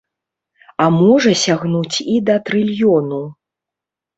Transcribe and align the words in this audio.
А 0.85 0.87
можа 0.99 1.33
сягнуць 1.43 1.97
і 2.15 2.17
да 2.31 2.35
трыльёну. 2.49 3.21